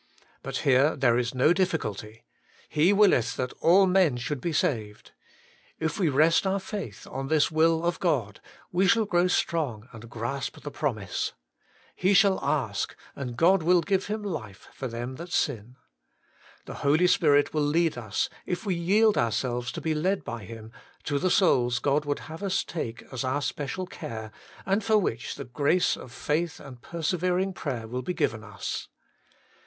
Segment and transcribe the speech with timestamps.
[0.41, 2.23] But here there is no difficulty.'
[2.77, 5.11] He willeth that all men should be saved.'
[5.79, 8.41] If we rest our faith on this will of God,
[8.71, 11.33] we shall grow strong and grasp the promise.'
[11.95, 15.75] He shall ask, and God will give him life for them that sin.
[16.65, 20.71] The Holy Spirit will lead us, if we yield ourselves to be led by Him,
[21.03, 24.31] to the souls God would have us take as our special care,
[24.65, 28.87] and for which the grace of faith and persevering prayer will be given us.